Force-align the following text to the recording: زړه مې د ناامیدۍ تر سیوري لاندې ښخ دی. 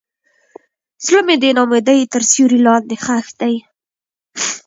زړه 1.05 1.21
مې 1.27 1.35
د 1.39 1.45
ناامیدۍ 1.57 1.99
تر 2.13 2.21
سیوري 2.31 2.59
لاندې 2.67 2.95
ښخ 3.03 3.27
دی. 3.39 3.55